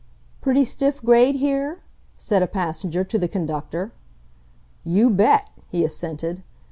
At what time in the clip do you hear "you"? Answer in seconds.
4.83-5.11